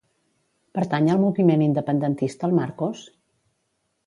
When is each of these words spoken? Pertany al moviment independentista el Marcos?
Pertany 0.77 1.09
al 1.15 1.21
moviment 1.25 1.65
independentista 1.67 2.49
el 2.49 2.57
Marcos? 2.63 3.05